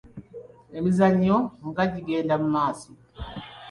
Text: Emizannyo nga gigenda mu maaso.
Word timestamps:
Emizannyo 0.77 1.37
nga 1.67 1.83
gigenda 1.93 2.33
mu 2.41 2.47
maaso. 2.55 2.89